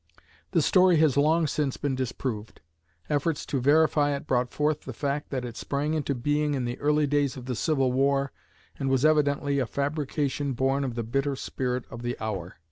[0.49, 2.59] The story has long since been disproved.
[3.07, 6.79] Efforts to verify it brought forth the fact that it sprang into being in the
[6.79, 8.31] early days of the Civil War
[8.79, 12.55] and was evidently a fabrication born of the bitter spirit of the hour.